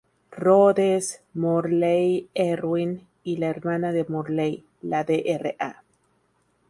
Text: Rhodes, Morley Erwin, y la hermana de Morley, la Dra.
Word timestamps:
Rhodes, 0.43 1.21
Morley 1.35 2.27
Erwin, 2.33 3.05
y 3.23 3.37
la 3.37 3.49
hermana 3.49 3.91
de 3.91 4.03
Morley, 4.05 4.65
la 4.81 5.03
Dra. 5.03 5.83